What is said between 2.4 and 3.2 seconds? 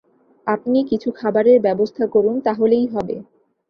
তাহলেই হবে।